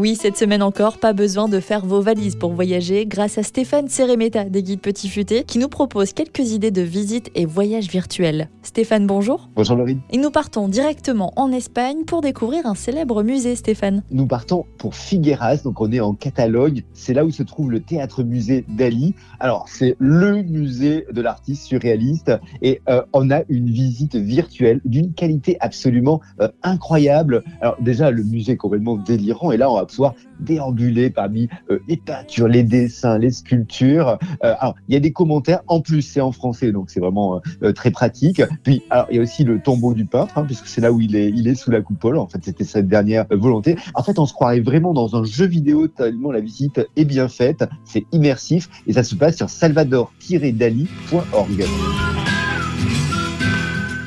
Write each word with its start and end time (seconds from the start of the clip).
Oui, 0.00 0.14
cette 0.14 0.36
semaine 0.36 0.62
encore, 0.62 0.98
pas 0.98 1.12
besoin 1.12 1.48
de 1.48 1.58
faire 1.58 1.84
vos 1.84 2.00
valises 2.00 2.36
pour 2.36 2.52
voyager 2.52 3.04
grâce 3.04 3.36
à 3.36 3.42
Stéphane 3.42 3.88
Seremeta 3.88 4.44
des 4.44 4.62
Guides 4.62 4.80
Petit 4.80 5.08
Futé 5.08 5.42
qui 5.42 5.58
nous 5.58 5.68
propose 5.68 6.12
quelques 6.12 6.52
idées 6.52 6.70
de 6.70 6.82
visites 6.82 7.32
et 7.34 7.46
voyages 7.46 7.88
virtuels. 7.88 8.48
Stéphane, 8.62 9.08
bonjour. 9.08 9.50
Bonjour 9.56 9.74
Laurine. 9.74 9.98
Et 10.10 10.18
nous 10.18 10.30
partons 10.30 10.68
directement 10.68 11.32
en 11.34 11.50
Espagne 11.50 12.04
pour 12.04 12.20
découvrir 12.20 12.64
un 12.66 12.76
célèbre 12.76 13.24
musée, 13.24 13.56
Stéphane. 13.56 14.04
Nous 14.12 14.28
partons 14.28 14.66
pour 14.78 14.94
Figueras, 14.94 15.62
donc 15.64 15.80
on 15.80 15.90
est 15.90 15.98
en 15.98 16.14
Catalogne. 16.14 16.84
C'est 16.92 17.12
là 17.12 17.24
où 17.24 17.32
se 17.32 17.42
trouve 17.42 17.72
le 17.72 17.80
théâtre-musée 17.80 18.66
d'Ali. 18.68 19.16
Alors, 19.40 19.66
c'est 19.68 19.96
le 19.98 20.44
musée 20.44 21.06
de 21.10 21.20
l'artiste 21.20 21.64
surréaliste 21.64 22.30
et 22.62 22.82
euh, 22.88 23.02
on 23.12 23.32
a 23.32 23.40
une 23.48 23.68
visite 23.68 24.14
virtuelle 24.14 24.80
d'une 24.84 25.12
qualité 25.12 25.56
absolument 25.58 26.20
euh, 26.40 26.46
incroyable. 26.62 27.42
Alors, 27.60 27.74
déjà, 27.80 28.12
le 28.12 28.22
musée 28.22 28.52
est 28.52 28.56
complètement 28.56 28.96
délirant 28.96 29.50
et 29.50 29.56
là, 29.56 29.68
on 29.68 29.74
va 29.74 29.87
pouvoir 29.88 30.14
déambuler 30.40 31.10
parmi 31.10 31.48
euh, 31.70 31.78
les 31.88 31.96
peintures, 31.96 32.48
les 32.48 32.62
dessins, 32.62 33.18
les 33.18 33.30
sculptures. 33.30 34.18
Euh, 34.44 34.54
alors, 34.60 34.74
il 34.88 34.94
y 34.94 34.96
a 34.96 35.00
des 35.00 35.12
commentaires. 35.12 35.60
En 35.66 35.80
plus, 35.80 36.02
c'est 36.02 36.20
en 36.20 36.32
français, 36.32 36.72
donc 36.72 36.90
c'est 36.90 37.00
vraiment 37.00 37.40
euh, 37.62 37.72
très 37.72 37.90
pratique. 37.90 38.42
Puis, 38.62 38.82
alors, 38.90 39.06
il 39.10 39.16
y 39.16 39.18
a 39.18 39.22
aussi 39.22 39.44
le 39.44 39.60
tombeau 39.60 39.94
du 39.94 40.04
peintre, 40.04 40.38
hein, 40.38 40.44
puisque 40.44 40.66
c'est 40.66 40.80
là 40.80 40.92
où 40.92 41.00
il 41.00 41.16
est, 41.16 41.30
il 41.30 41.48
est 41.48 41.54
sous 41.54 41.70
la 41.70 41.80
coupole. 41.80 42.18
En 42.18 42.26
fait, 42.26 42.44
c'était 42.44 42.64
sa 42.64 42.82
dernière 42.82 43.26
volonté. 43.30 43.76
En 43.94 44.02
fait, 44.02 44.18
on 44.18 44.26
se 44.26 44.32
croirait 44.32 44.60
vraiment 44.60 44.92
dans 44.92 45.16
un 45.16 45.24
jeu 45.24 45.46
vidéo 45.46 45.88
tellement 45.88 46.32
la 46.32 46.40
visite 46.40 46.80
est 46.96 47.04
bien 47.04 47.28
faite. 47.28 47.64
C'est 47.84 48.04
immersif 48.12 48.68
et 48.86 48.92
ça 48.92 49.02
se 49.02 49.14
passe 49.14 49.36
sur 49.36 49.50
salvador-dali.org. 49.50 51.64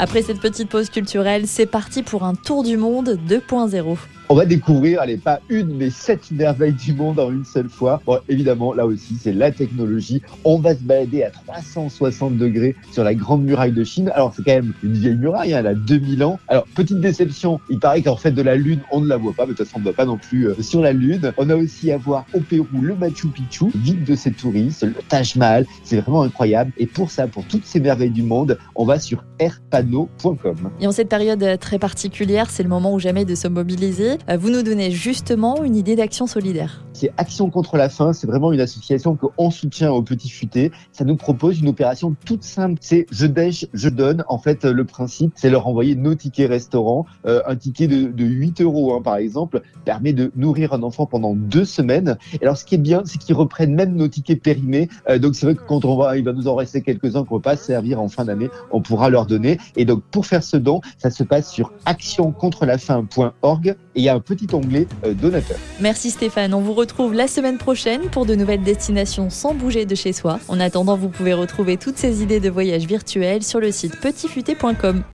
Après 0.00 0.22
cette 0.22 0.40
petite 0.40 0.68
pause 0.68 0.90
culturelle, 0.90 1.48
c'est 1.48 1.66
parti 1.66 2.04
pour 2.04 2.22
un 2.22 2.34
tour 2.34 2.62
du 2.62 2.76
monde 2.76 3.18
2.0 3.28 3.96
on 4.30 4.34
va 4.34 4.44
découvrir, 4.44 5.00
allez, 5.00 5.16
pas 5.16 5.40
une, 5.48 5.74
mais 5.74 5.88
sept 5.88 6.30
merveilles 6.30 6.74
du 6.74 6.92
monde 6.92 7.18
en 7.18 7.32
une 7.32 7.46
seule 7.46 7.70
fois. 7.70 8.02
Bon, 8.04 8.18
évidemment, 8.28 8.74
là 8.74 8.84
aussi, 8.84 9.16
c'est 9.18 9.32
la 9.32 9.50
technologie. 9.50 10.20
On 10.44 10.58
va 10.58 10.74
se 10.74 10.82
balader 10.82 11.22
à 11.22 11.30
360 11.30 12.36
degrés 12.36 12.76
sur 12.92 13.04
la 13.04 13.14
Grande 13.14 13.44
Muraille 13.44 13.72
de 13.72 13.84
Chine. 13.84 14.10
Alors, 14.14 14.34
c'est 14.36 14.44
quand 14.44 14.52
même 14.52 14.74
une 14.82 14.92
vieille 14.92 15.16
muraille, 15.16 15.54
hein, 15.54 15.60
elle 15.60 15.66
a 15.68 15.74
2000 15.74 16.22
ans. 16.24 16.38
Alors, 16.48 16.66
petite 16.74 17.00
déception, 17.00 17.58
il 17.70 17.78
paraît 17.78 18.02
qu'en 18.02 18.16
fait, 18.16 18.32
de 18.32 18.42
la 18.42 18.56
Lune, 18.56 18.80
on 18.92 19.00
ne 19.00 19.08
la 19.08 19.16
voit 19.16 19.32
pas, 19.32 19.46
mais 19.46 19.52
de 19.52 19.56
toute 19.56 19.66
façon, 19.66 19.78
on 19.78 19.80
ne 19.80 19.86
va 19.86 19.94
pas 19.94 20.04
non 20.04 20.18
plus 20.18 20.48
euh, 20.48 20.60
sur 20.60 20.82
la 20.82 20.92
Lune. 20.92 21.32
On 21.38 21.48
a 21.48 21.56
aussi 21.56 21.90
à 21.90 21.96
voir 21.96 22.26
au 22.34 22.40
Pérou 22.40 22.66
le 22.82 22.94
Machu 22.94 23.28
Picchu, 23.28 23.66
vide 23.74 24.04
de 24.04 24.14
ses 24.14 24.32
touristes, 24.32 24.82
le 24.82 24.94
Taj 25.08 25.36
Mahal. 25.36 25.64
C'est 25.84 26.00
vraiment 26.00 26.22
incroyable. 26.22 26.72
Et 26.76 26.86
pour 26.86 27.10
ça, 27.10 27.28
pour 27.28 27.44
toutes 27.44 27.64
ces 27.64 27.80
merveilles 27.80 28.10
du 28.10 28.22
monde, 28.22 28.58
on 28.74 28.84
va 28.84 28.98
sur 28.98 29.24
airpano.com. 29.38 30.70
Et 30.80 30.86
en 30.86 30.92
cette 30.92 31.08
période 31.08 31.58
très 31.60 31.78
particulière, 31.78 32.50
c'est 32.50 32.62
le 32.62 32.68
moment 32.68 32.92
où 32.92 32.98
jamais 32.98 33.24
de 33.24 33.34
se 33.34 33.48
mobiliser. 33.48 34.17
Euh, 34.28 34.36
vous 34.36 34.50
nous 34.50 34.62
donnez 34.62 34.90
justement 34.90 35.62
une 35.62 35.76
idée 35.76 35.96
d'action 35.96 36.26
solidaire. 36.26 36.82
C'est 36.98 37.12
Action 37.16 37.48
contre 37.48 37.76
la 37.76 37.88
faim, 37.88 38.12
c'est 38.12 38.26
vraiment 38.26 38.50
une 38.50 38.58
association 38.58 39.14
qu'on 39.14 39.52
soutient 39.52 39.92
au 39.92 40.02
Petit 40.02 40.28
Futé. 40.28 40.72
Ça 40.90 41.04
nous 41.04 41.14
propose 41.14 41.60
une 41.60 41.68
opération 41.68 42.16
toute 42.24 42.42
simple, 42.42 42.78
c'est 42.80 43.06
je 43.12 43.26
dèche, 43.26 43.66
je 43.72 43.88
donne. 43.88 44.24
En 44.26 44.38
fait, 44.38 44.64
le 44.64 44.84
principe, 44.84 45.30
c'est 45.36 45.48
leur 45.48 45.68
envoyer 45.68 45.94
nos 45.94 46.16
tickets 46.16 46.48
restaurants. 46.48 47.06
Euh, 47.24 47.40
un 47.46 47.54
ticket 47.54 47.86
de, 47.86 48.08
de 48.08 48.24
8 48.24 48.62
euros, 48.62 48.94
hein, 48.94 49.00
par 49.00 49.14
exemple, 49.14 49.62
permet 49.84 50.12
de 50.12 50.32
nourrir 50.34 50.72
un 50.72 50.82
enfant 50.82 51.06
pendant 51.06 51.36
deux 51.36 51.64
semaines. 51.64 52.18
Et 52.32 52.42
alors, 52.42 52.56
ce 52.56 52.64
qui 52.64 52.74
est 52.74 52.78
bien, 52.78 53.02
c'est 53.04 53.18
qu'ils 53.18 53.36
reprennent 53.36 53.76
même 53.76 53.94
nos 53.94 54.08
tickets 54.08 54.42
périmés. 54.42 54.88
Euh, 55.08 55.20
donc, 55.20 55.36
c'est 55.36 55.46
vrai 55.46 55.54
que 55.54 55.62
quand 55.68 55.84
on 55.84 55.96
va, 55.96 56.16
il 56.16 56.24
va 56.24 56.32
nous 56.32 56.48
en 56.48 56.56
rester 56.56 56.82
quelques-uns 56.82 57.22
qu'on 57.24 57.36
ne 57.36 57.40
va 57.40 57.50
pas 57.52 57.56
servir 57.56 58.00
en 58.00 58.08
fin 58.08 58.24
d'année, 58.24 58.50
on 58.72 58.80
pourra 58.80 59.08
leur 59.08 59.26
donner. 59.26 59.58
Et 59.76 59.84
donc, 59.84 60.02
pour 60.10 60.26
faire 60.26 60.42
ce 60.42 60.56
don, 60.56 60.80
ça 60.96 61.10
se 61.10 61.22
passe 61.22 61.52
sur 61.52 61.72
actioncontrelafaim.org 61.84 63.68
et 63.68 63.76
il 63.94 64.02
y 64.02 64.08
a 64.08 64.14
un 64.14 64.20
petit 64.20 64.48
onglet 64.52 64.88
euh, 65.04 65.14
donateur. 65.14 65.58
Merci 65.80 66.10
Stéphane, 66.10 66.54
on 66.54 66.60
vous 66.60 66.74
retrouve 66.88 67.12
la 67.12 67.28
semaine 67.28 67.58
prochaine 67.58 68.08
pour 68.10 68.24
de 68.24 68.34
nouvelles 68.34 68.62
destinations 68.62 69.28
sans 69.28 69.52
bouger 69.52 69.84
de 69.84 69.94
chez 69.94 70.14
soi. 70.14 70.40
En 70.48 70.58
attendant, 70.58 70.96
vous 70.96 71.10
pouvez 71.10 71.34
retrouver 71.34 71.76
toutes 71.76 71.98
ces 71.98 72.22
idées 72.22 72.40
de 72.40 72.48
voyage 72.48 72.86
virtuels 72.86 73.42
sur 73.42 73.60
le 73.60 73.70
site 73.70 74.00
petitfuté.com. 74.00 75.02